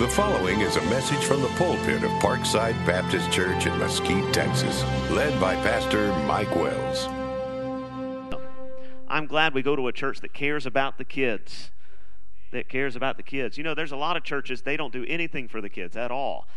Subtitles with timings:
[0.00, 4.82] The following is a message from the pulpit of Parkside Baptist Church in Mesquite, Texas,
[5.10, 7.06] led by Pastor Mike Wells.
[9.08, 11.70] I'm glad we go to a church that cares about the kids.
[12.50, 13.58] That cares about the kids.
[13.58, 16.10] You know, there's a lot of churches, they don't do anything for the kids at
[16.10, 16.48] all.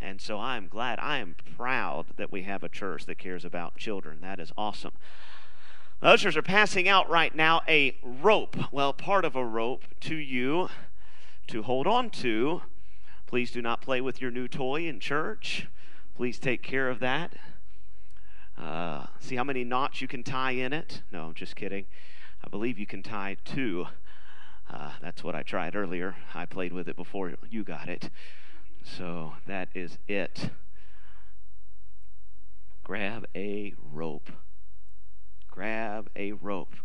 [0.00, 3.76] And so I'm glad, I am proud that we have a church that cares about
[3.76, 4.22] children.
[4.22, 4.94] That is awesome.
[6.00, 10.14] The ushers are passing out right now a rope, well, part of a rope to
[10.14, 10.70] you
[11.48, 12.62] to hold on to.
[13.26, 15.66] Please do not play with your new toy in church.
[16.14, 17.34] Please take care of that.
[18.56, 21.02] Uh, see how many knots you can tie in it?
[21.12, 21.86] No, I'm just kidding.
[22.44, 23.86] I believe you can tie two.
[24.70, 26.16] Uh, that's what I tried earlier.
[26.34, 28.10] I played with it before you got it.
[28.82, 30.50] So that is it.
[32.84, 34.30] Grab a rope.
[35.50, 36.76] Grab a rope.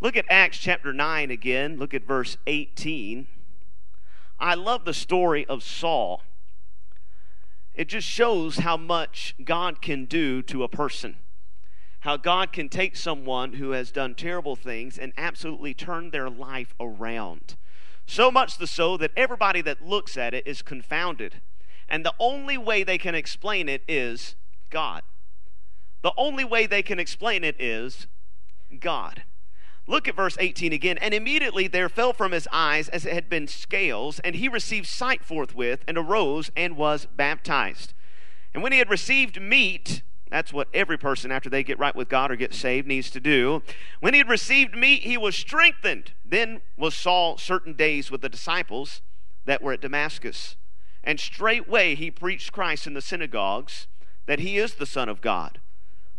[0.00, 1.78] Look at Acts chapter 9 again.
[1.78, 3.26] Look at verse 18.
[4.38, 6.22] I love the story of Saul.
[7.74, 11.16] It just shows how much God can do to a person.
[12.00, 16.74] How God can take someone who has done terrible things and absolutely turn their life
[16.78, 17.56] around.
[18.06, 21.40] So much the so that everybody that looks at it is confounded.
[21.88, 24.36] And the only way they can explain it is
[24.70, 25.02] God.
[26.02, 28.06] The only way they can explain it is
[28.78, 29.24] God.
[29.86, 30.98] Look at verse 18 again.
[30.98, 34.86] And immediately there fell from his eyes as it had been scales, and he received
[34.86, 37.94] sight forthwith, and arose and was baptized.
[38.52, 42.08] And when he had received meat, that's what every person, after they get right with
[42.08, 43.62] God or get saved, needs to do.
[44.00, 46.12] When he had received meat, he was strengthened.
[46.24, 49.02] Then was Saul certain days with the disciples
[49.44, 50.56] that were at Damascus.
[51.04, 53.86] And straightway he preached Christ in the synagogues,
[54.26, 55.60] that he is the Son of God.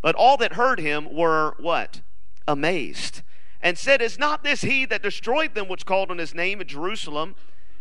[0.02, 2.02] But all that heard him were what?
[2.48, 3.22] Amazed.
[3.62, 6.68] And said, Is not this he that destroyed them which called on his name at
[6.68, 7.36] Jerusalem,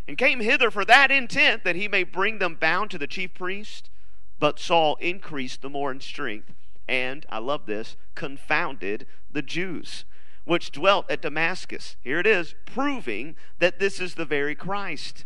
[0.08, 3.34] and came hither for that intent, that he may bring them bound to the chief
[3.34, 3.90] priest?
[4.38, 6.52] But Saul increased the more in strength,
[6.88, 10.04] and, I love this, confounded the Jews,
[10.44, 11.96] which dwelt at Damascus.
[12.02, 15.24] Here it is, proving that this is the very Christ.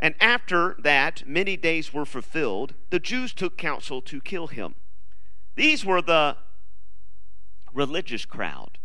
[0.00, 4.74] And after that, many days were fulfilled, the Jews took counsel to kill him.
[5.56, 6.36] These were the
[7.74, 8.77] religious crowd.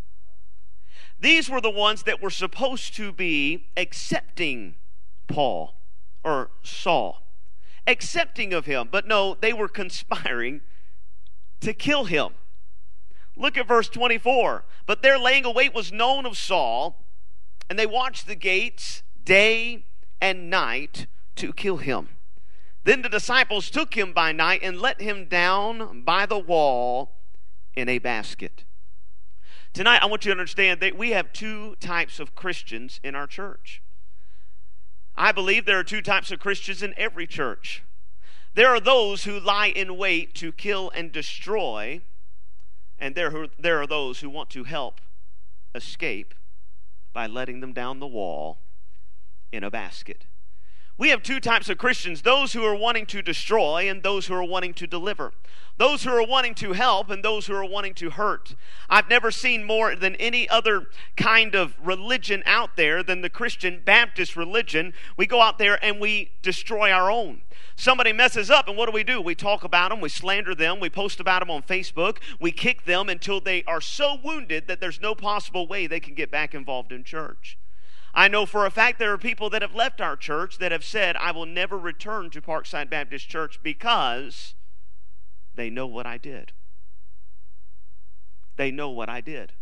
[1.23, 4.75] These were the ones that were supposed to be accepting
[5.27, 5.75] Paul
[6.23, 7.23] or Saul
[7.87, 8.89] accepting of him.
[8.91, 10.61] But no, they were conspiring
[11.61, 12.33] to kill him.
[13.35, 14.65] Look at verse 24.
[14.85, 17.05] But their laying await was known of Saul,
[17.69, 19.85] and they watched the gates day
[20.21, 22.09] and night to kill him.
[22.83, 27.13] Then the disciples took him by night and let him down by the wall
[27.75, 28.65] in a basket.
[29.73, 33.25] Tonight, I want you to understand that we have two types of Christians in our
[33.25, 33.81] church.
[35.17, 37.83] I believe there are two types of Christians in every church.
[38.53, 42.01] There are those who lie in wait to kill and destroy,
[42.99, 45.01] and there, there are those who want to help
[45.73, 46.35] escape
[47.11, 48.59] by letting them down the wall
[49.51, 50.27] in a basket.
[50.95, 54.35] We have two types of Christians those who are wanting to destroy and those who
[54.35, 55.33] are wanting to deliver.
[55.77, 58.53] Those who are wanting to help and those who are wanting to hurt.
[58.89, 60.87] I've never seen more than any other
[61.17, 64.93] kind of religion out there than the Christian Baptist religion.
[65.17, 67.41] We go out there and we destroy our own.
[67.75, 69.19] Somebody messes up, and what do we do?
[69.19, 72.85] We talk about them, we slander them, we post about them on Facebook, we kick
[72.85, 76.53] them until they are so wounded that there's no possible way they can get back
[76.53, 77.57] involved in church.
[78.13, 80.85] I know for a fact there are people that have left our church that have
[80.85, 84.53] said, I will never return to Parkside Baptist Church because
[85.55, 86.51] they know what I did.
[88.55, 89.53] They know what I did.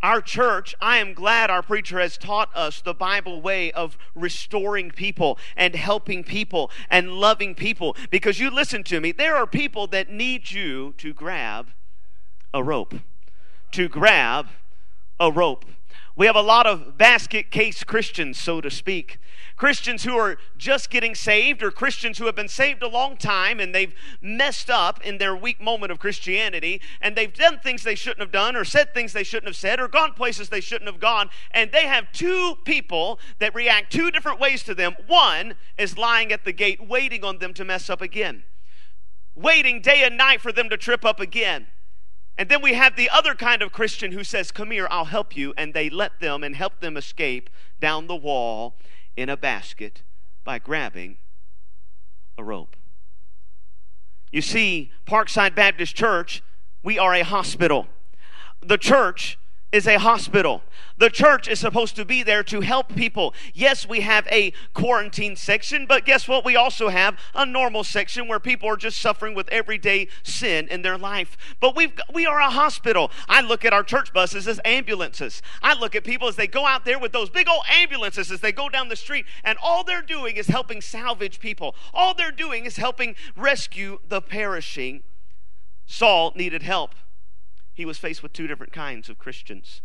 [0.00, 4.92] Our church, I am glad our preacher has taught us the Bible way of restoring
[4.92, 7.96] people and helping people and loving people.
[8.10, 11.70] Because you listen to me, there are people that need you to grab
[12.54, 12.94] a rope.
[13.72, 14.46] To grab
[15.18, 15.64] a rope.
[16.18, 19.20] We have a lot of basket case Christians, so to speak.
[19.56, 23.60] Christians who are just getting saved, or Christians who have been saved a long time
[23.60, 27.94] and they've messed up in their weak moment of Christianity, and they've done things they
[27.94, 30.90] shouldn't have done, or said things they shouldn't have said, or gone places they shouldn't
[30.90, 34.96] have gone, and they have two people that react two different ways to them.
[35.06, 38.42] One is lying at the gate, waiting on them to mess up again,
[39.36, 41.68] waiting day and night for them to trip up again.
[42.38, 45.36] And then we have the other kind of Christian who says, Come here, I'll help
[45.36, 45.52] you.
[45.56, 47.50] And they let them and help them escape
[47.80, 48.76] down the wall
[49.16, 50.02] in a basket
[50.44, 51.18] by grabbing
[52.38, 52.76] a rope.
[54.30, 56.42] You see, Parkside Baptist Church,
[56.84, 57.88] we are a hospital.
[58.60, 59.36] The church
[59.70, 60.62] is a hospital.
[60.96, 63.34] The church is supposed to be there to help people.
[63.52, 66.44] Yes, we have a quarantine section, but guess what?
[66.44, 70.82] We also have a normal section where people are just suffering with everyday sin in
[70.82, 71.36] their life.
[71.60, 73.10] But we've we are a hospital.
[73.28, 75.42] I look at our church buses as ambulances.
[75.62, 78.40] I look at people as they go out there with those big old ambulances as
[78.40, 81.74] they go down the street, and all they're doing is helping salvage people.
[81.92, 85.02] All they're doing is helping rescue the perishing.
[85.86, 86.94] Saul needed help.
[87.78, 89.82] He was faced with two different kinds of Christians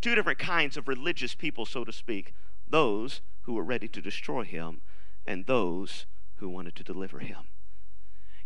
[0.00, 2.34] two different kinds of religious people, so to speak
[2.66, 4.80] those who were ready to destroy him,
[5.24, 6.06] and those
[6.38, 7.46] who wanted to deliver him.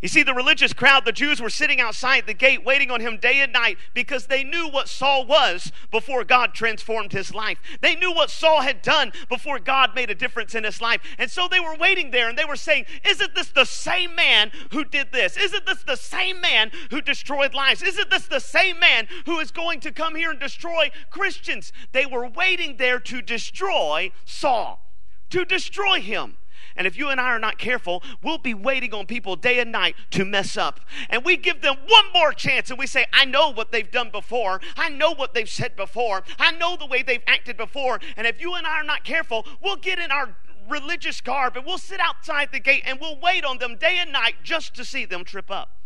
[0.01, 3.17] You see, the religious crowd, the Jews, were sitting outside the gate waiting on him
[3.17, 7.59] day and night because they knew what Saul was before God transformed his life.
[7.81, 11.01] They knew what Saul had done before God made a difference in his life.
[11.19, 14.51] And so they were waiting there and they were saying, Isn't this the same man
[14.71, 15.37] who did this?
[15.37, 17.83] Isn't this the same man who destroyed lives?
[17.83, 21.71] Isn't this the same man who is going to come here and destroy Christians?
[21.91, 24.83] They were waiting there to destroy Saul,
[25.29, 26.37] to destroy him.
[26.81, 29.71] And if you and I are not careful, we'll be waiting on people day and
[29.71, 30.79] night to mess up.
[31.11, 34.09] And we give them one more chance and we say, I know what they've done
[34.09, 34.59] before.
[34.75, 36.23] I know what they've said before.
[36.39, 37.99] I know the way they've acted before.
[38.17, 40.35] And if you and I are not careful, we'll get in our
[40.67, 44.11] religious garb and we'll sit outside the gate and we'll wait on them day and
[44.11, 45.80] night just to see them trip up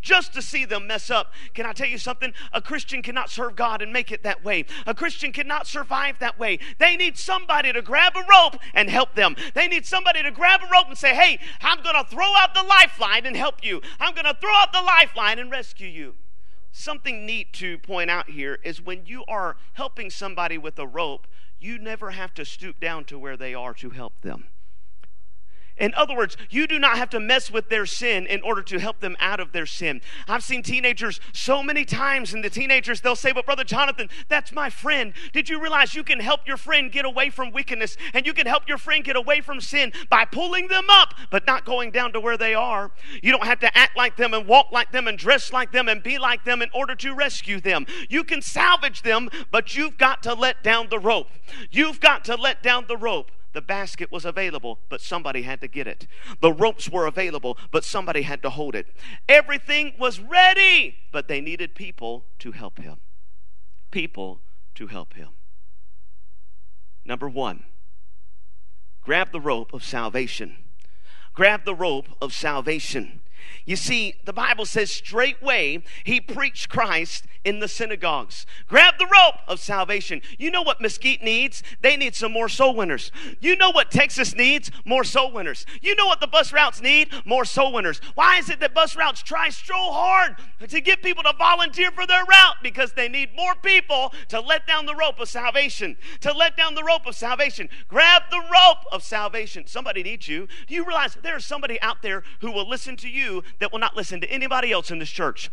[0.00, 1.32] just to see them mess up.
[1.54, 2.32] Can I tell you something?
[2.52, 4.64] A Christian cannot serve God and make it that way.
[4.86, 6.58] A Christian cannot survive that way.
[6.78, 9.36] They need somebody to grab a rope and help them.
[9.54, 12.54] They need somebody to grab a rope and say, Hey, I'm going to throw out
[12.54, 13.80] the lifeline and help you.
[14.00, 16.14] I'm going to throw out the lifeline and rescue you.
[16.70, 21.26] Something neat to point out here is when you are helping somebody with a rope,
[21.58, 24.44] you never have to stoop down to where they are to help them.
[25.78, 28.78] In other words, you do not have to mess with their sin in order to
[28.78, 30.00] help them out of their sin.
[30.26, 34.52] I've seen teenagers so many times, and the teenagers, they'll say, But Brother Jonathan, that's
[34.52, 35.12] my friend.
[35.32, 38.46] Did you realize you can help your friend get away from wickedness and you can
[38.46, 42.12] help your friend get away from sin by pulling them up, but not going down
[42.12, 42.90] to where they are?
[43.22, 45.88] You don't have to act like them and walk like them and dress like them
[45.88, 47.86] and be like them in order to rescue them.
[48.08, 51.28] You can salvage them, but you've got to let down the rope.
[51.70, 53.30] You've got to let down the rope.
[53.52, 56.06] The basket was available, but somebody had to get it.
[56.40, 58.88] The ropes were available, but somebody had to hold it.
[59.28, 62.98] Everything was ready, but they needed people to help him.
[63.90, 64.40] People
[64.74, 65.30] to help him.
[67.04, 67.64] Number one,
[69.02, 70.56] grab the rope of salvation.
[71.32, 73.22] Grab the rope of salvation.
[73.64, 78.46] You see, the Bible says straightway he preached Christ in the synagogues.
[78.66, 80.20] Grab the rope of salvation.
[80.38, 81.62] You know what Mesquite needs?
[81.80, 83.10] They need some more soul winners.
[83.40, 84.70] You know what Texas needs?
[84.84, 85.64] More soul winners.
[85.80, 87.10] You know what the bus routes need?
[87.24, 88.00] More soul winners.
[88.14, 90.36] Why is it that bus routes try so hard
[90.66, 92.56] to get people to volunteer for their route?
[92.62, 95.96] Because they need more people to let down the rope of salvation.
[96.20, 97.68] To let down the rope of salvation.
[97.88, 99.66] Grab the rope of salvation.
[99.66, 100.48] Somebody needs you.
[100.66, 103.96] Do you realize there's somebody out there who will listen to you that will not
[103.96, 105.50] listen to anybody else in this church.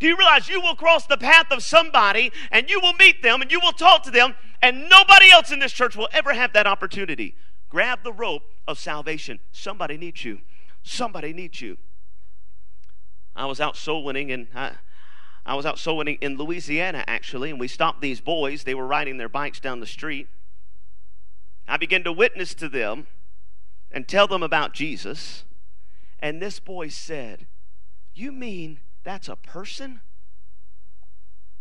[0.00, 3.40] Do you realize you will cross the path of somebody and you will meet them
[3.40, 6.52] and you will talk to them, and nobody else in this church will ever have
[6.54, 7.36] that opportunity?
[7.68, 9.40] Grab the rope of salvation.
[9.52, 10.40] Somebody needs you.
[10.82, 11.78] Somebody needs you.
[13.36, 14.72] I was out soul winning and I,
[15.46, 18.64] I was out soul winning in Louisiana actually, and we stopped these boys.
[18.64, 20.28] They were riding their bikes down the street.
[21.66, 23.06] I began to witness to them
[23.90, 25.44] and tell them about Jesus.
[26.22, 27.48] And this boy said,
[28.14, 30.00] You mean that's a person?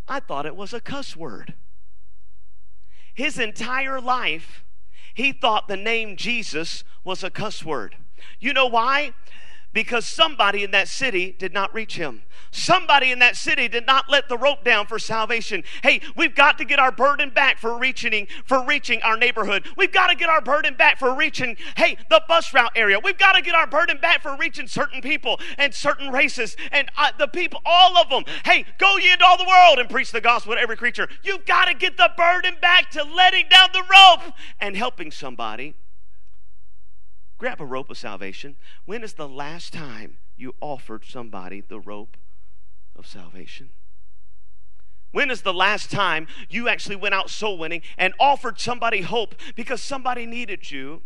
[0.08, 1.56] I thought it was a cuss word.
[3.15, 4.63] His entire life,
[5.15, 7.96] he thought the name Jesus was a cuss word.
[8.39, 9.13] You know why?
[9.74, 12.24] Because somebody in that city did not reach him.
[12.51, 15.63] Somebody in that city did not let the rope down for salvation.
[15.84, 19.68] Hey, we've got to get our burden back for reaching for reaching our neighborhood.
[19.78, 23.00] We've got to get our burden back for reaching hey, the bus route area.
[23.00, 26.90] We've got to get our burden back for reaching certain people and certain races and
[26.98, 28.24] uh, the people all of them.
[28.44, 31.08] Hey, go ye into all the world and preach the gospel to every creature.
[31.24, 35.75] You've got to get the burden back to letting down the rope and helping somebody
[37.41, 38.55] Grab a rope of salvation.
[38.86, 42.15] When is the last time you offered somebody the rope
[42.95, 43.71] of salvation?
[45.10, 49.33] When is the last time you actually went out soul winning and offered somebody hope
[49.55, 51.01] because somebody needed you?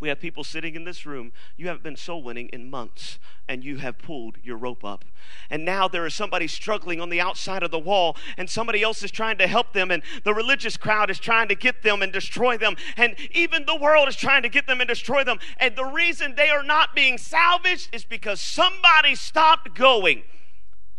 [0.00, 1.30] We have people sitting in this room.
[1.58, 5.04] You haven't been soul winning in months, and you have pulled your rope up.
[5.50, 9.02] And now there is somebody struggling on the outside of the wall, and somebody else
[9.02, 12.12] is trying to help them, and the religious crowd is trying to get them and
[12.12, 15.38] destroy them, and even the world is trying to get them and destroy them.
[15.58, 20.22] And the reason they are not being salvaged is because somebody stopped going.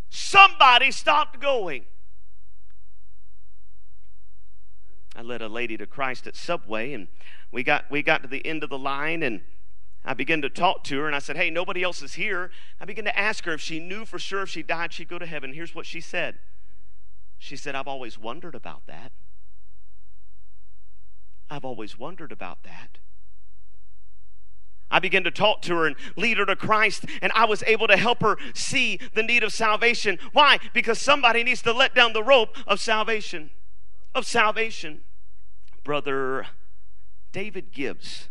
[0.10, 1.86] Somebody stopped going.
[5.16, 7.08] I led a lady to Christ at Subway, and
[7.52, 9.42] we got we got to the end of the line, and
[10.06, 12.50] I began to talk to her, and I said, "Hey, nobody else is here."
[12.80, 15.20] I began to ask her if she knew for sure if she died she'd go
[15.20, 15.54] to heaven.
[15.54, 16.40] Here's what she said.
[17.38, 19.12] She said, "I've always wondered about that.
[21.50, 23.00] I've always wondered about that."
[24.90, 27.88] I began to talk to her and lead her to Christ, and I was able
[27.88, 30.20] to help her see the need of salvation.
[30.34, 30.60] Why?
[30.74, 33.52] Because somebody needs to let down the rope of salvation.
[34.14, 35.02] Of salvation.
[35.84, 36.48] Brother
[37.32, 38.30] David Gibbs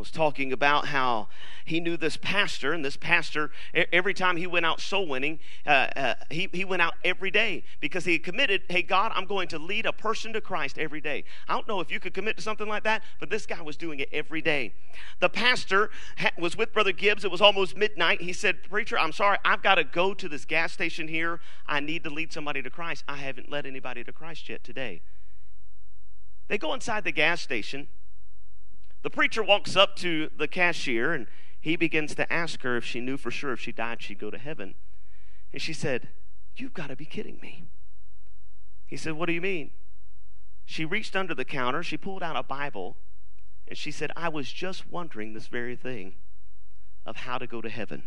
[0.00, 1.28] was talking about how
[1.64, 3.50] he knew this pastor, and this pastor,
[3.92, 7.62] every time he went out soul winning, uh, uh, he, he went out every day
[7.80, 11.22] because he committed, hey, God, I'm going to lead a person to Christ every day.
[11.46, 13.76] I don't know if you could commit to something like that, but this guy was
[13.76, 14.72] doing it every day.
[15.20, 17.24] The pastor ha- was with Brother Gibbs.
[17.24, 18.22] It was almost midnight.
[18.22, 21.40] He said, Preacher, I'm sorry, I've got to go to this gas station here.
[21.66, 23.04] I need to lead somebody to Christ.
[23.06, 25.02] I haven't led anybody to Christ yet today.
[26.48, 27.88] They go inside the gas station.
[29.02, 31.26] The preacher walks up to the cashier and
[31.60, 34.30] he begins to ask her if she knew for sure if she died she'd go
[34.30, 34.74] to heaven.
[35.52, 36.08] And she said,
[36.56, 37.64] You've got to be kidding me.
[38.86, 39.70] He said, What do you mean?
[40.64, 42.96] She reached under the counter, she pulled out a Bible,
[43.66, 46.14] and she said, I was just wondering this very thing
[47.06, 48.04] of how to go to heaven.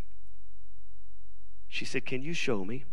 [1.67, 2.85] She said, Can you show me?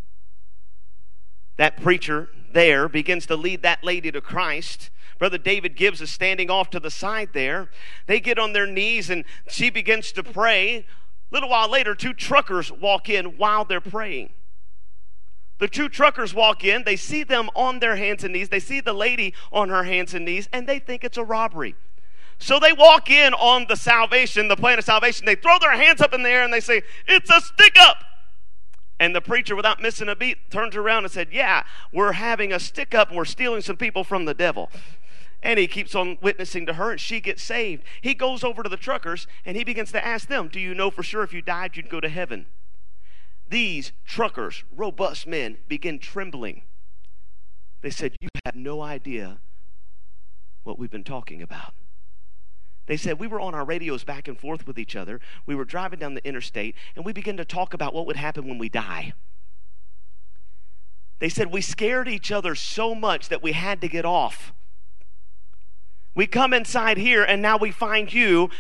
[1.57, 4.91] That preacher there begins to lead that lady to Christ.
[5.19, 7.71] Brother David Gibbs is standing off to the side there.
[8.07, 10.79] They get on their knees and she begins to pray.
[10.79, 10.85] A
[11.31, 14.31] little while later, two truckers walk in while they're praying.
[15.59, 18.81] The two truckers walk in, they see them on their hands and knees, they see
[18.81, 21.75] the lady on her hands and knees, and they think it's a robbery.
[22.39, 25.27] So they walk in on the salvation, the plan of salvation.
[25.27, 27.99] They throw their hands up in the air and they say, It's a stick up.
[29.01, 32.61] And the preacher, without missing a beat, turns around and said, Yeah, we're having a
[32.61, 34.71] stick up and we're stealing some people from the devil.
[35.43, 37.83] And he keeps on witnessing to her, and she gets saved.
[38.03, 40.91] He goes over to the truckers and he begins to ask them, Do you know
[40.91, 42.45] for sure if you died, you'd go to heaven?
[43.49, 46.63] These truckers, robust men, begin trembling.
[47.81, 49.39] They said, You have no idea
[50.63, 51.73] what we've been talking about.
[52.87, 55.21] They said we were on our radios back and forth with each other.
[55.47, 58.49] We were driving down the interstate, and we began to talk about what would happen
[58.49, 59.13] when we die.
[61.21, 64.53] They said we scared each other so much that we had to get off.
[66.15, 68.51] We come inside here, and now we find you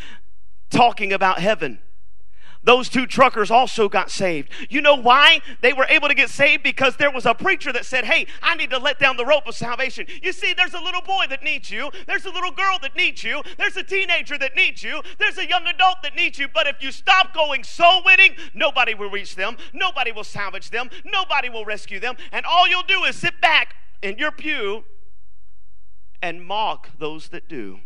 [0.68, 1.80] talking about heaven.
[2.62, 4.50] Those two truckers also got saved.
[4.68, 6.62] You know why they were able to get saved?
[6.62, 9.46] Because there was a preacher that said, Hey, I need to let down the rope
[9.46, 10.06] of salvation.
[10.22, 11.90] You see, there's a little boy that needs you.
[12.06, 13.42] There's a little girl that needs you.
[13.56, 15.00] There's a teenager that needs you.
[15.18, 16.48] There's a young adult that needs you.
[16.52, 19.56] But if you stop going soul winning, nobody will reach them.
[19.72, 20.90] Nobody will salvage them.
[21.04, 22.16] Nobody will rescue them.
[22.30, 24.84] And all you'll do is sit back in your pew
[26.20, 27.80] and mock those that do.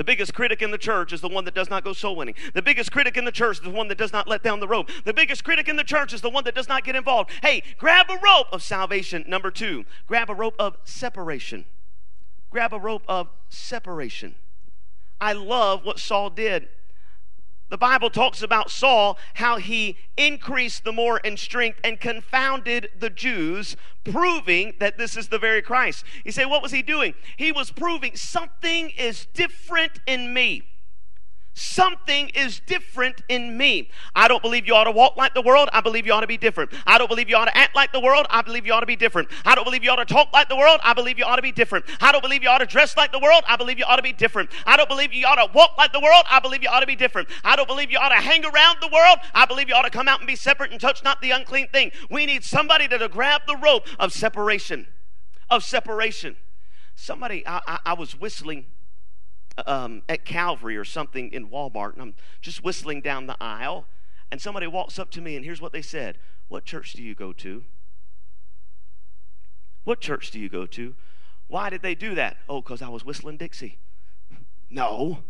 [0.00, 2.34] The biggest critic in the church is the one that does not go soul winning.
[2.54, 4.66] The biggest critic in the church is the one that does not let down the
[4.66, 4.88] rope.
[5.04, 7.30] The biggest critic in the church is the one that does not get involved.
[7.42, 9.26] Hey, grab a rope of salvation.
[9.28, 11.66] Number two, grab a rope of separation.
[12.48, 14.36] Grab a rope of separation.
[15.20, 16.70] I love what Saul did
[17.70, 23.10] the Bible talks about Saul, how he increased the more in strength and confounded the
[23.10, 26.04] Jews, proving that this is the very Christ.
[26.24, 27.14] You say, what was he doing?
[27.36, 30.64] He was proving something is different in me.
[31.52, 33.90] Something is different in me.
[34.14, 35.68] I don't believe you ought to walk like the world.
[35.72, 36.72] I believe you ought to be different.
[36.86, 38.26] I don't believe you ought to act like the world.
[38.30, 39.28] I believe you ought to be different.
[39.44, 40.80] I don't believe you ought to talk like the world.
[40.82, 41.86] I believe you ought to be different.
[42.00, 43.42] I don't believe you ought to dress like the world.
[43.48, 44.50] I believe you ought to be different.
[44.64, 46.24] I don't believe you ought to walk like the world.
[46.30, 47.28] I believe you ought to be different.
[47.42, 49.18] I don't believe you ought to hang around the world.
[49.34, 51.68] I believe you ought to come out and be separate and touch not the unclean
[51.68, 51.90] thing.
[52.10, 54.86] We need somebody to, grab the rope of separation.
[55.50, 56.36] Of separation.
[56.94, 58.66] Somebody, I, I, I was whistling
[59.66, 63.86] um, at Calvary or something in Walmart, and I'm just whistling down the aisle,
[64.30, 67.14] and somebody walks up to me, and here's what they said What church do you
[67.14, 67.64] go to?
[69.84, 70.94] What church do you go to?
[71.48, 72.36] Why did they do that?
[72.48, 73.78] Oh, because I was whistling Dixie.
[74.72, 75.24] No.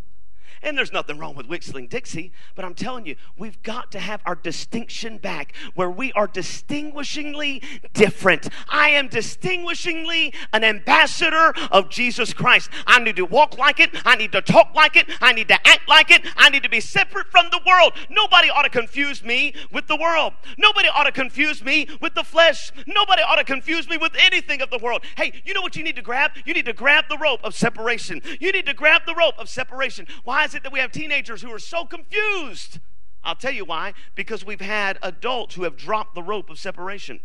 [0.62, 4.20] And there's nothing wrong with whistling Dixie, but I'm telling you, we've got to have
[4.26, 8.48] our distinction back where we are distinguishingly different.
[8.68, 12.70] I am distinguishingly an ambassador of Jesus Christ.
[12.86, 13.90] I need to walk like it.
[14.04, 15.08] I need to talk like it.
[15.20, 16.22] I need to act like it.
[16.36, 17.92] I need to be separate from the world.
[18.08, 20.32] Nobody ought to confuse me with the world.
[20.58, 22.72] Nobody ought to confuse me with the flesh.
[22.86, 25.02] Nobody ought to confuse me with anything of the world.
[25.16, 26.32] Hey, you know what you need to grab?
[26.44, 28.20] You need to grab the rope of separation.
[28.40, 30.06] You need to grab the rope of separation.
[30.24, 32.80] Why is it that we have teenagers who are so confused?
[33.22, 33.94] I'll tell you why.
[34.14, 37.20] Because we've had adults who have dropped the rope of separation.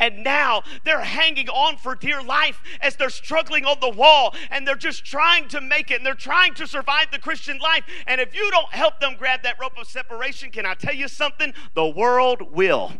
[0.00, 4.66] And now they're hanging on for dear life as they're struggling on the wall and
[4.66, 7.84] they're just trying to make it and they're trying to survive the Christian life.
[8.06, 11.08] And if you don't help them grab that rope of separation, can I tell you
[11.08, 11.52] something?
[11.74, 12.92] The world will.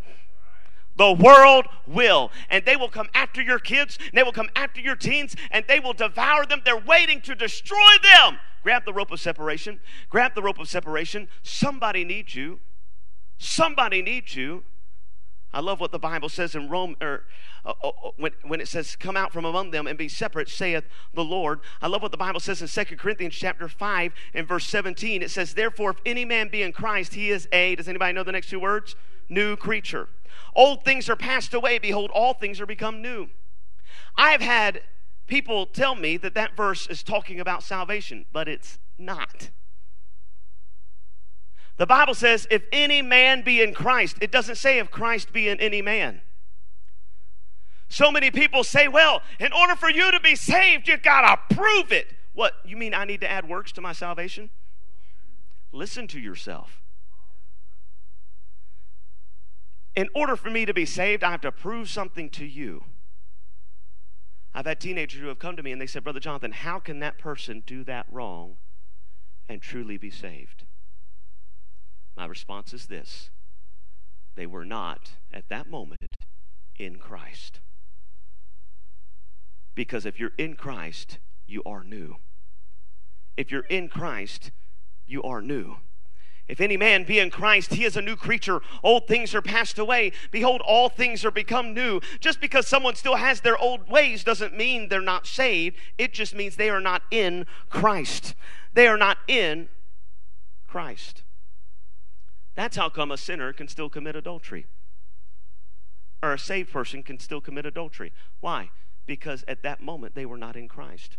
[0.97, 2.33] The world will.
[2.51, 5.79] And they will come after your kids, they will come after your teens, and they
[5.79, 6.63] will devour them.
[6.65, 8.39] They're waiting to destroy them.
[8.63, 9.81] Grab the rope of separation.
[10.11, 11.29] Grab the rope of separation.
[11.43, 12.61] Somebody needs you.
[13.39, 14.65] Somebody needs you.
[15.51, 17.25] I love what the Bible says in Rome, or
[17.65, 20.51] uh, uh, uh, when, when it says, "Come out from among them and be separate,"
[20.51, 20.85] saith
[21.15, 21.61] the Lord.
[21.81, 25.23] I love what the Bible says in Second Corinthians chapter five and verse seventeen.
[25.23, 28.25] It says, "Therefore, if any man be in Christ, he is a." Does anybody know
[28.25, 28.95] the next two words?
[29.31, 30.11] New creature.
[30.55, 33.31] Old things are passed away; behold, all things are become new.
[34.17, 34.83] I have had
[35.29, 39.51] people tell me that that verse is talking about salvation, but it's not.
[41.77, 45.49] The Bible says, if any man be in Christ, it doesn't say if Christ be
[45.49, 46.23] in any man.
[47.89, 51.55] So many people say, well, in order for you to be saved, you've got to
[51.55, 52.09] prove it.
[52.35, 54.51] What, you mean I need to add works to my salvation?
[55.73, 56.83] Listen to yourself.
[59.95, 62.85] In order for me to be saved, I have to prove something to you.
[64.59, 66.99] I've had teenagers who have come to me and they said, Brother Jonathan, how can
[66.99, 68.57] that person do that wrong
[69.49, 70.65] and truly be saved?
[72.17, 73.31] My response is this
[74.35, 76.17] they were not, at that moment,
[76.77, 77.61] in Christ.
[79.77, 82.17] Because if you're in Christ, you are new.
[83.37, 84.51] If you're in Christ,
[85.07, 85.77] you are new.
[86.49, 88.63] If any man be in Christ, he is a new creature.
[88.83, 90.13] Old things are passed away.
[90.31, 92.01] Behold, all things are become new.
[92.21, 95.77] Just because someone still has their old ways doesn't mean they're not saved.
[95.99, 98.35] It just means they are not in Christ.
[98.73, 99.69] They are not in
[100.67, 101.23] Christ.
[102.55, 104.67] That's how come a sinner can still commit adultery.
[106.23, 108.13] Or a saved person can still commit adultery.
[108.41, 108.71] Why?
[109.07, 111.19] Because at that moment they were not in Christ.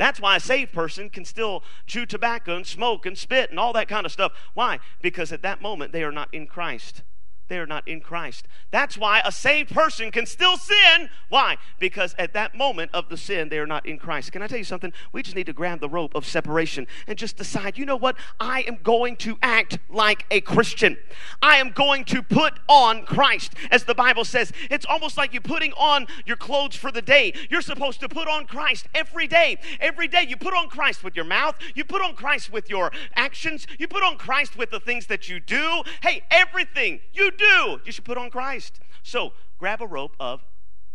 [0.00, 3.74] That's why a saved person can still chew tobacco and smoke and spit and all
[3.74, 4.32] that kind of stuff.
[4.54, 4.78] Why?
[5.02, 7.02] Because at that moment they are not in Christ
[7.50, 8.46] they are not in Christ.
[8.70, 11.10] That's why a saved person can still sin.
[11.28, 11.58] Why?
[11.78, 14.32] Because at that moment of the sin, they are not in Christ.
[14.32, 14.92] Can I tell you something?
[15.12, 18.16] We just need to grab the rope of separation and just decide, you know what?
[18.38, 20.96] I am going to act like a Christian.
[21.42, 23.54] I am going to put on Christ.
[23.70, 27.34] As the Bible says, it's almost like you're putting on your clothes for the day.
[27.50, 29.58] You're supposed to put on Christ every day.
[29.80, 32.92] Every day you put on Christ with your mouth, you put on Christ with your
[33.16, 35.82] actions, you put on Christ with the things that you do.
[36.02, 38.80] Hey, everything you do, you should put on Christ.
[39.02, 40.42] So grab a rope of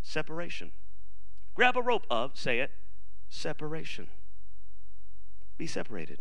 [0.02, 0.72] separation.
[1.56, 2.72] Grab a rope of, say it,
[3.30, 4.08] separation.
[5.58, 6.20] Be separated.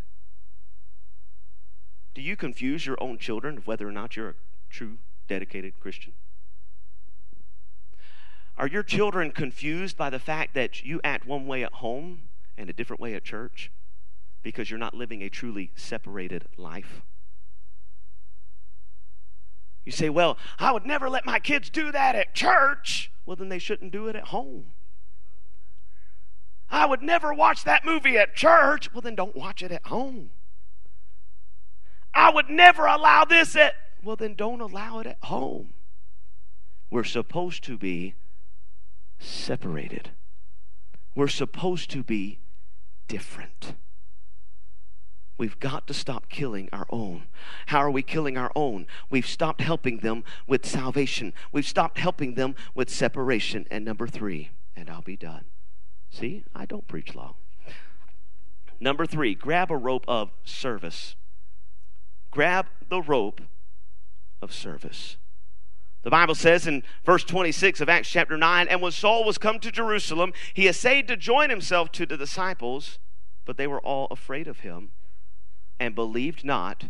[2.15, 4.35] Do you confuse your own children of whether or not you're a
[4.71, 6.13] true, dedicated Christian?
[8.57, 12.71] Are your children confused by the fact that you act one way at home and
[12.71, 13.73] a different way at church
[14.45, 17.03] because you're not living a truly separated life?
[19.85, 23.11] You say, well, I would never let my kids do that at church.
[23.27, 24.67] Well, then they shouldn't do it at home.
[26.71, 28.93] I would never watch that movie at church.
[28.93, 30.31] Well, then don't watch it at home.
[32.15, 35.75] I would never allow this at, well, then don't allow it at home.
[36.91, 38.15] We're supposed to be
[39.19, 40.11] separated,
[41.15, 42.41] we're supposed to be
[43.09, 43.75] different.
[45.37, 47.25] We've got to stop killing our own.
[47.67, 48.87] How are we killing our own?
[49.11, 51.33] We've stopped helping them with salvation.
[51.51, 53.67] We've stopped helping them with separation.
[53.71, 55.47] And number three, and I'll be done.
[56.11, 57.35] See, I don't preach long.
[58.79, 61.17] Number three, grab a rope of service.
[62.31, 63.41] Grab the rope
[64.41, 65.17] of service.
[66.03, 69.59] The Bible says in verse 26 of Acts chapter 9 And when Saul was come
[69.61, 72.99] to Jerusalem, he essayed to join himself to the disciples,
[73.45, 74.91] but they were all afraid of him
[75.85, 76.85] and believed not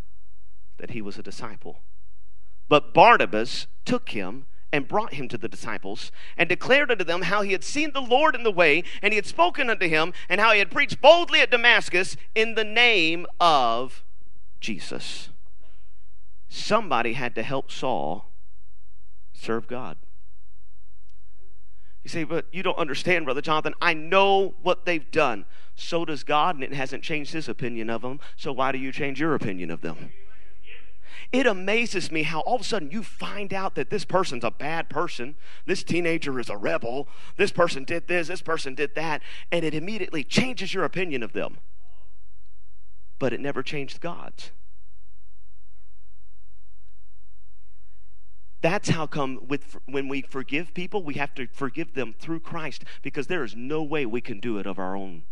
[0.78, 1.80] that he was a disciple.
[2.68, 7.42] But Barnabas took him and brought him to the disciples and declared unto them how
[7.42, 10.40] he had seen the Lord in the way and he had spoken unto him and
[10.40, 14.04] how he had preached boldly at Damascus in the name of
[14.60, 15.30] Jesus.
[16.48, 18.30] Somebody had to help Saul
[19.32, 19.96] serve God.
[22.04, 23.74] You say, but you don't understand, Brother Jonathan.
[23.80, 25.46] I know what they've done.
[25.74, 28.20] So does God, and it hasn't changed his opinion of them.
[28.36, 30.12] So why do you change your opinion of them?
[31.32, 34.50] It amazes me how all of a sudden you find out that this person's a
[34.50, 35.34] bad person.
[35.64, 37.08] This teenager is a rebel.
[37.36, 41.32] This person did this, this person did that, and it immediately changes your opinion of
[41.32, 41.58] them.
[43.18, 44.50] But it never changed God's.
[48.64, 52.82] That's how come with when we forgive people, we have to forgive them through Christ
[53.02, 55.24] because there is no way we can do it of our own.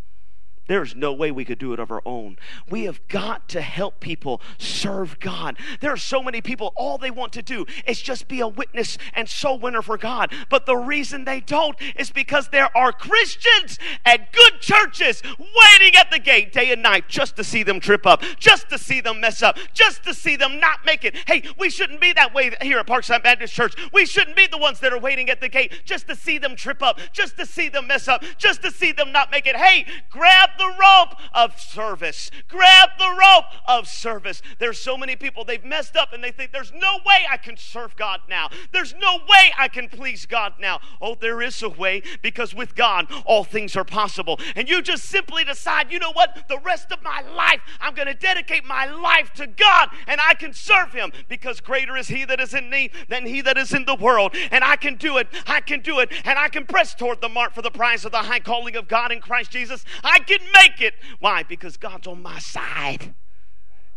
[0.67, 2.37] There's no way we could do it of our own.
[2.69, 5.57] We have got to help people serve God.
[5.81, 8.97] There are so many people, all they want to do is just be a witness
[9.13, 10.33] and soul winner for God.
[10.49, 16.11] But the reason they don't is because there are Christians at good churches waiting at
[16.11, 19.19] the gate day and night just to see them trip up, just to see them
[19.19, 21.15] mess up, just to see them not make it.
[21.27, 23.75] Hey, we shouldn't be that way here at Parkside Baptist Church.
[23.91, 26.55] We shouldn't be the ones that are waiting at the gate just to see them
[26.55, 29.57] trip up, just to see them mess up, just to see them not make it.
[29.57, 32.29] Hey, grab the rope of service.
[32.47, 34.41] Grab the rope of service.
[34.59, 37.57] There's so many people, they've messed up and they think there's no way I can
[37.57, 38.49] serve God now.
[38.71, 40.79] There's no way I can please God now.
[41.01, 44.39] Oh, there is a way because with God, all things are possible.
[44.55, 46.47] And you just simply decide, you know what?
[46.47, 50.33] The rest of my life, I'm going to dedicate my life to God and I
[50.33, 53.73] can serve Him because greater is He that is in me than He that is
[53.73, 54.35] in the world.
[54.51, 55.27] And I can do it.
[55.47, 56.11] I can do it.
[56.25, 58.87] And I can press toward the mark for the prize of the high calling of
[58.87, 59.85] God in Christ Jesus.
[60.03, 60.93] I can make it.
[61.23, 61.41] Why?
[61.41, 63.15] Because God's on my side.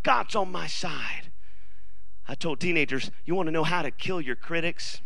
[0.04, 1.32] God's on my side.
[2.28, 5.00] I told teenagers, you want to know how to kill your critics?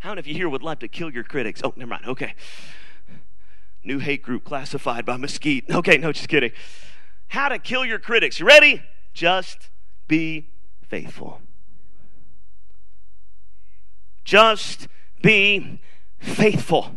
[0.00, 1.60] How many of you here would love to kill your critics?
[1.62, 2.04] Oh, never mind.
[2.04, 2.34] Okay.
[3.84, 5.70] New hate group classified by Mesquite.
[5.70, 6.50] Okay, no, just kidding.
[7.28, 8.40] How to kill your critics.
[8.40, 8.82] You ready?
[9.14, 9.70] Just
[10.08, 10.48] be
[10.82, 11.40] faithful.
[14.24, 14.88] Just
[15.22, 15.78] be
[16.18, 16.90] faithful.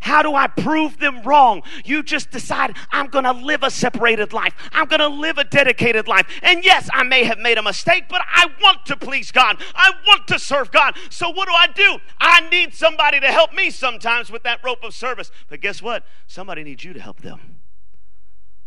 [0.00, 1.62] How do I prove them wrong?
[1.84, 4.54] You just decide, I'm going to live a separated life.
[4.72, 6.26] I'm going to live a dedicated life.
[6.42, 9.62] And yes, I may have made a mistake, but I want to please God.
[9.74, 10.96] I want to serve God.
[11.10, 11.98] So what do I do?
[12.20, 15.30] I need somebody to help me sometimes with that rope of service.
[15.48, 16.04] But guess what?
[16.26, 17.56] Somebody needs you to help them.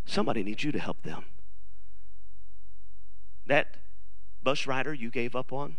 [0.05, 1.25] Somebody needs you to help them.
[3.45, 3.77] That
[4.43, 5.75] bus rider you gave up on,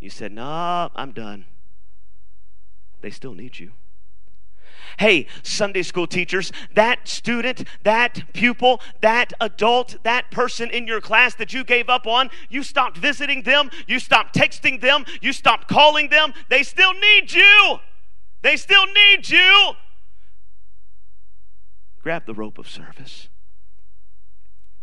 [0.00, 1.44] you said, No, nah, I'm done.
[3.00, 3.72] They still need you.
[4.98, 11.34] Hey, Sunday school teachers, that student, that pupil, that adult, that person in your class
[11.34, 15.68] that you gave up on, you stopped visiting them, you stopped texting them, you stopped
[15.68, 16.32] calling them.
[16.48, 17.78] They still need you.
[18.42, 19.72] They still need you.
[22.02, 23.28] Grab the rope of service.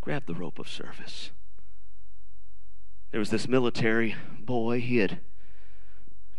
[0.02, 1.32] Grab the rope of service.
[3.12, 5.20] There was this military boy, he had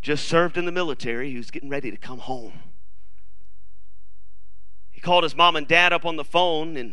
[0.00, 2.60] just served in the military, he was getting ready to come home.
[5.08, 6.92] Called his mom and dad up on the phone and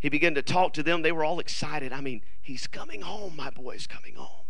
[0.00, 1.02] he began to talk to them.
[1.02, 1.92] They were all excited.
[1.92, 3.36] I mean, he's coming home.
[3.36, 4.46] My boy's coming home.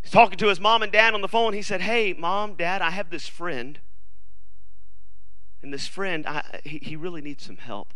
[0.00, 1.52] He's talking to his mom and dad on the phone.
[1.52, 3.80] He said, Hey, mom, dad, I have this friend.
[5.60, 7.92] And this friend, I, he, he really needs some help.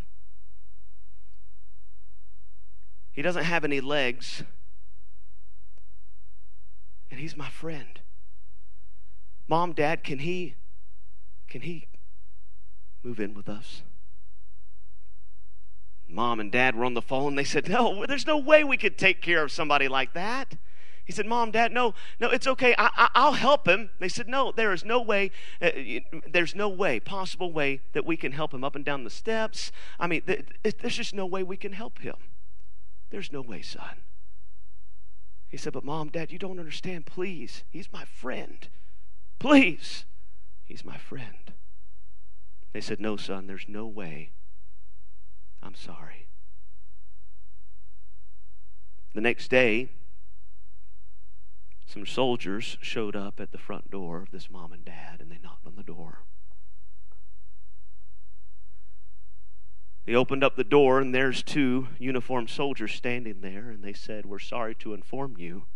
[3.10, 4.42] He doesn't have any legs.
[7.10, 8.00] And he's my friend.
[9.48, 10.56] Mom, dad, can he
[11.48, 11.86] can he
[13.02, 13.82] move in with us?
[16.08, 17.36] Mom and dad were on the phone.
[17.36, 20.56] They said, No, there's no way we could take care of somebody like that.
[21.10, 22.72] He said, Mom, Dad, no, no, it's okay.
[22.78, 23.90] I, will help him.
[23.98, 25.70] They said, No, there is no way, uh,
[26.30, 29.72] there's no way, possible way that we can help him up and down the steps.
[29.98, 32.14] I mean, th- there's just no way we can help him.
[33.10, 34.02] There's no way, son.
[35.48, 37.06] He said, But Mom, Dad, you don't understand.
[37.06, 38.68] Please, he's my friend.
[39.40, 40.04] Please,
[40.64, 41.54] he's my friend.
[42.72, 44.32] They said, No, son, there's no way.
[45.62, 46.26] I'm sorry.
[49.14, 49.90] The next day,
[51.86, 55.38] some soldiers showed up at the front door of this mom and dad, and they
[55.42, 56.22] knocked on the door.
[60.06, 64.26] They opened up the door, and there's two uniformed soldiers standing there, and they said,
[64.26, 65.66] We're sorry to inform you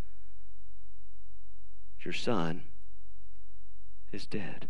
[2.04, 2.62] your son
[4.12, 4.68] is dead.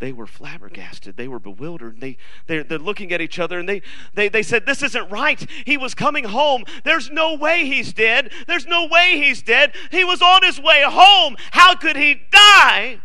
[0.00, 1.16] They were flabbergasted.
[1.16, 2.00] They were bewildered.
[2.00, 3.82] They, they're, they're looking at each other and they,
[4.14, 5.44] they, they said, This isn't right.
[5.66, 6.64] He was coming home.
[6.84, 8.30] There's no way he's dead.
[8.46, 9.74] There's no way he's dead.
[9.90, 11.36] He was on his way home.
[11.50, 13.00] How could he die?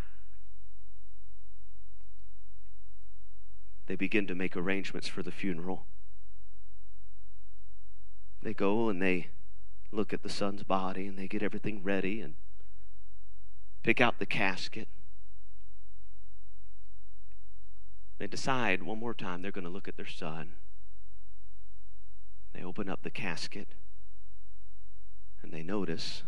[3.86, 5.86] They begin to make arrangements for the funeral.
[8.40, 9.28] They go and they
[9.90, 12.34] look at the son's body and they get everything ready and
[13.82, 14.88] pick out the casket.
[18.18, 20.52] They decide one more time they're going to look at their son.
[22.52, 23.68] They open up the casket
[25.42, 26.22] and they notice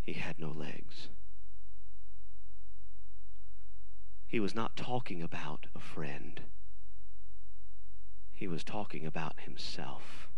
[0.00, 1.08] he had no legs.
[4.26, 6.40] He was not talking about a friend,
[8.32, 10.28] he was talking about himself.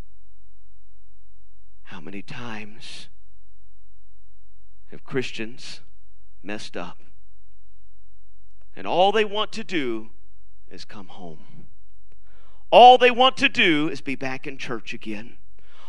[1.84, 3.08] How many times
[4.90, 5.80] have Christians
[6.42, 6.98] messed up?
[8.76, 10.10] And all they want to do
[10.70, 11.68] is come home.
[12.70, 15.38] All they want to do is be back in church again.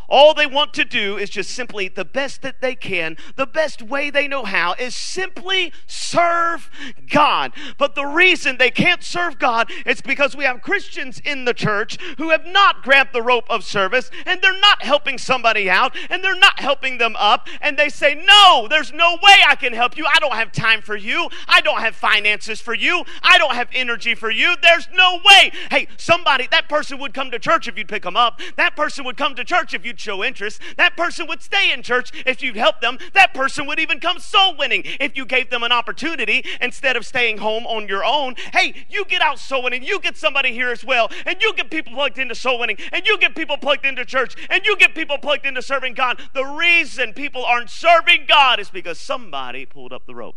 [0.08, 3.82] All they want to do is just simply the best that they can, the best
[3.82, 6.70] way they know how is simply serve
[7.10, 7.52] God.
[7.76, 11.98] But the reason they can't serve God is because we have Christians in the church
[12.16, 16.24] who have not grabbed the rope of service and they're not helping somebody out and
[16.24, 19.96] they're not helping them up and they say, No, there's no way I can help
[19.96, 20.06] you.
[20.06, 21.28] I don't have time for you.
[21.46, 23.04] I don't have finances for you.
[23.22, 24.54] I don't have energy for you.
[24.62, 25.52] There's no way.
[25.70, 28.40] Hey, somebody, that person would come to church if you'd pick them up.
[28.56, 30.60] That person would come to church if you'd show interest.
[30.76, 32.98] That person would stay in church if you'd help them.
[33.14, 37.06] That person would even come soul winning if you gave them an opportunity instead of
[37.06, 38.34] staying home on your own.
[38.52, 39.82] Hey, you get out soul winning.
[39.82, 41.10] You get somebody here as well.
[41.26, 42.78] And you get people plugged into soul winning.
[42.92, 44.34] And you get people plugged into church.
[44.50, 46.20] And you get people plugged into serving God.
[46.34, 50.36] The reason people aren't serving God is because somebody pulled up the rope.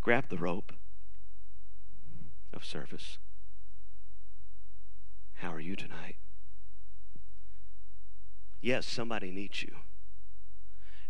[0.00, 0.72] Grab the rope
[2.52, 3.18] of service.
[5.34, 6.16] How are you tonight?
[8.60, 9.74] Yes, somebody needs you.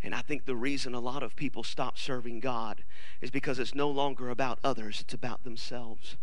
[0.03, 2.85] And I think the reason a lot of people stop serving God
[3.21, 6.17] is because it's no longer about others, it's about themselves.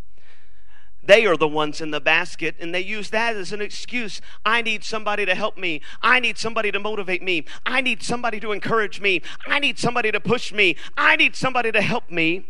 [1.04, 4.20] They are the ones in the basket, and they use that as an excuse.
[4.44, 5.82] I need somebody to help me.
[6.02, 7.46] I need somebody to motivate me.
[7.66, 9.22] I need somebody to encourage me.
[9.46, 10.76] I need somebody to push me.
[10.98, 12.50] I need somebody to help me.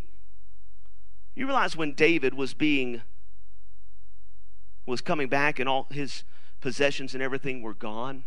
[1.35, 3.01] You realize when David was being
[4.85, 6.23] was coming back and all his
[6.61, 8.23] possessions and everything were gone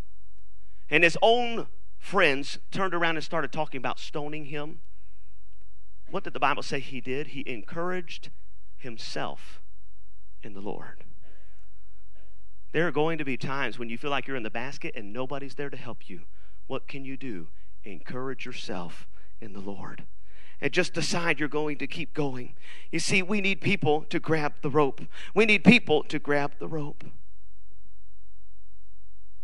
[0.90, 4.80] and his own friends turned around and started talking about stoning him.
[6.10, 7.28] What did the Bible say he did?
[7.28, 8.30] He encouraged
[8.76, 9.60] himself
[10.42, 11.04] in the Lord.
[12.72, 15.12] There are going to be times when you feel like you're in the basket and
[15.12, 16.22] nobody's there to help you.
[16.66, 17.48] What can you do?
[17.84, 19.06] Encourage yourself
[19.40, 20.04] in the Lord.
[20.60, 22.54] And just decide you're going to keep going.
[22.90, 25.00] You see, we need people to grab the rope.
[25.34, 27.04] We need people to grab the rope.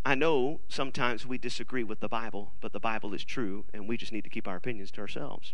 [0.07, 3.97] I know sometimes we disagree with the Bible, but the Bible is true, and we
[3.97, 5.53] just need to keep our opinions to ourselves.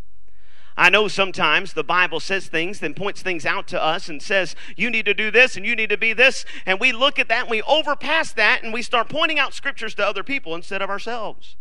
[0.76, 4.54] I know sometimes the Bible says things, then points things out to us and says,
[4.76, 6.44] you need to do this and you need to be this.
[6.66, 9.94] And we look at that and we overpass that and we start pointing out scriptures
[9.94, 11.56] to other people instead of ourselves.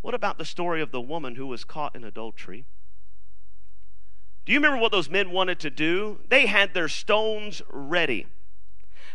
[0.00, 2.64] What about the story of the woman who was caught in adultery?
[4.46, 6.20] Do you remember what those men wanted to do?
[6.30, 8.26] They had their stones ready.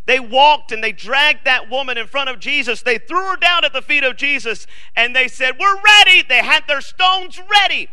[0.05, 2.81] They walked and they dragged that woman in front of Jesus.
[2.81, 6.23] They threw her down at the feet of Jesus and they said, We're ready.
[6.23, 7.89] They had their stones ready.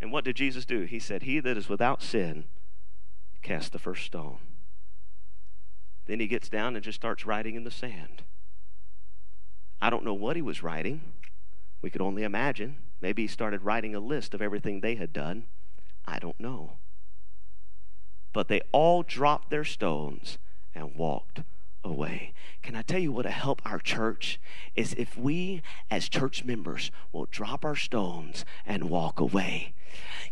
[0.00, 0.82] And what did Jesus do?
[0.82, 2.44] He said, He that is without sin,
[3.42, 4.38] cast the first stone.
[6.06, 8.22] Then he gets down and just starts writing in the sand.
[9.80, 11.00] I don't know what he was writing.
[11.82, 12.78] We could only imagine.
[13.00, 15.44] Maybe he started writing a list of everything they had done.
[16.06, 16.78] I don't know.
[18.36, 20.36] But they all dropped their stones
[20.74, 21.40] and walked
[21.82, 22.34] away.
[22.62, 24.38] Can I tell you what to help our church
[24.74, 29.72] is if we as church members will drop our stones and walk away.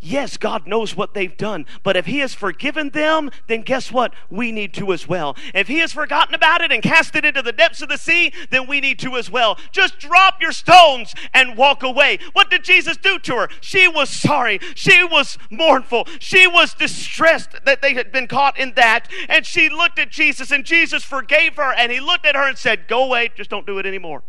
[0.01, 4.13] Yes, God knows what they've done, but if He has forgiven them, then guess what?
[4.29, 5.35] We need to as well.
[5.53, 8.31] If He has forgotten about it and cast it into the depths of the sea,
[8.51, 9.57] then we need to as well.
[9.71, 12.19] Just drop your stones and walk away.
[12.33, 13.49] What did Jesus do to her?
[13.61, 14.59] She was sorry.
[14.75, 16.07] She was mournful.
[16.19, 19.09] She was distressed that they had been caught in that.
[19.27, 22.57] And she looked at Jesus, and Jesus forgave her, and He looked at her and
[22.57, 24.23] said, Go away, just don't do it anymore.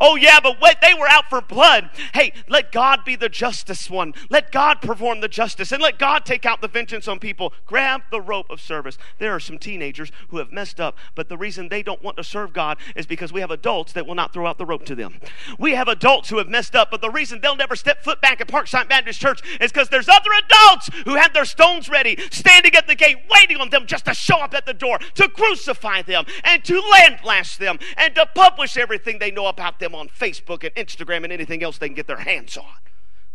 [0.00, 1.90] Oh, yeah, but wait, they were out for blood.
[2.14, 4.14] Hey, let God be the justice one.
[4.30, 7.52] Let God perform the justice and let God take out the vengeance on people.
[7.66, 8.96] Grab the rope of service.
[9.18, 12.24] There are some teenagers who have messed up, but the reason they don't want to
[12.24, 14.94] serve God is because we have adults that will not throw out the rope to
[14.94, 15.20] them.
[15.58, 18.40] We have adults who have messed up, but the reason they'll never step foot back
[18.40, 22.74] at Parkside Baptist Church is because there's other adults who have their stones ready, standing
[22.76, 26.02] at the gate, waiting on them just to show up at the door, to crucify
[26.02, 30.08] them, and to landlash them, and to publish everything they know about them them on
[30.08, 32.66] Facebook and Instagram and anything else they can get their hands on.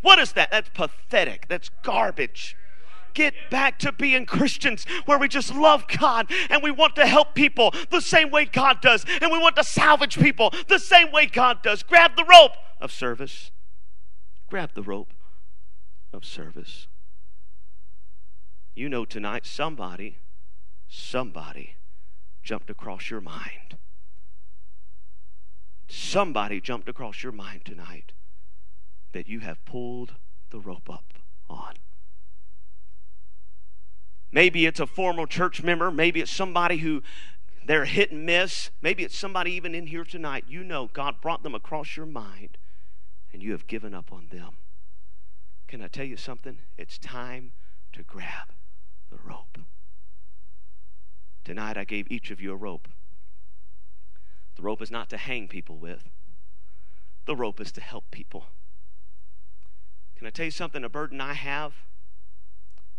[0.02, 0.52] What is that?
[0.52, 1.48] That's pathetic.
[1.48, 2.56] That's garbage.
[3.14, 7.36] Get back to being Christians where we just love God and we want to help
[7.36, 11.28] people the same way God does, and we want to salvage people the same way
[11.28, 11.84] God does.
[11.84, 13.52] Grab the rope of service.
[14.50, 15.14] Grab the rope
[16.12, 16.88] of service.
[18.76, 20.18] You know, tonight, somebody,
[20.88, 21.76] somebody
[22.42, 23.78] jumped across your mind
[25.94, 28.14] somebody jumped across your mind tonight
[29.12, 30.16] that you have pulled
[30.50, 31.14] the rope up
[31.50, 31.74] on.
[34.32, 37.04] Maybe it's a former church member, maybe it's somebody who
[37.66, 38.72] they're hit and miss.
[38.82, 40.46] Maybe it's somebody even in here tonight.
[40.48, 42.58] You know God brought them across your mind
[43.32, 44.58] and you have given up on them.
[45.68, 46.58] Can I tell you something?
[46.78, 47.54] It's time
[47.94, 48.50] to grab
[49.10, 49.60] the rope.
[51.44, 52.88] Tonight I gave each of you a rope.
[54.56, 56.10] The rope is not to hang people with,
[57.26, 58.46] the rope is to help people.
[60.18, 60.84] Can I tell you something?
[60.84, 61.74] A burden I have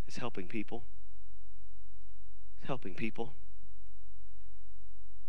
[0.06, 0.84] is helping people.
[2.58, 3.34] It's helping people.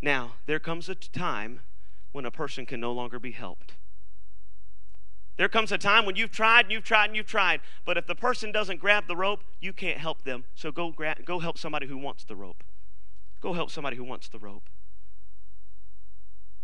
[0.02, 1.60] Now, there comes a time
[2.12, 3.74] when a person can no longer be helped.
[5.36, 8.06] There comes a time when you've tried and you've tried and you've tried, but if
[8.06, 10.44] the person doesn't grab the rope, you can't help them.
[10.54, 12.62] So go, gra- go help somebody who wants the rope.
[13.42, 14.70] Go help somebody who wants the rope.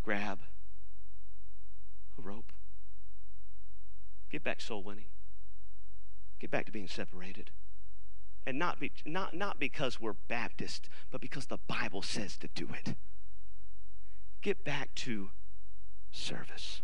[0.02, 0.40] Grab
[2.18, 2.52] a rope.
[4.30, 5.06] Get back soul winning.
[6.40, 7.50] Get back to being separated.
[8.46, 12.68] And not, be, not, not because we're Baptist, but because the Bible says to do
[12.74, 12.96] it.
[14.40, 15.30] Get back to
[16.10, 16.82] service.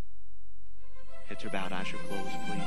[1.29, 2.63] Heads are bowed, eyes are closed, please.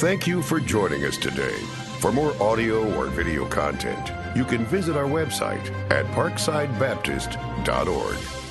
[0.00, 1.54] Thank you for joining us today.
[2.00, 8.43] For more audio or video content, you can visit our website at parksidebaptist.org.